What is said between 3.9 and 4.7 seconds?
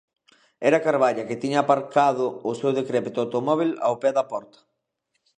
pé da porta.